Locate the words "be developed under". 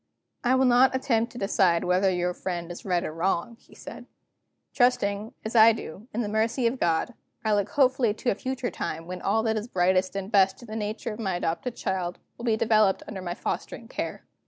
12.45-13.21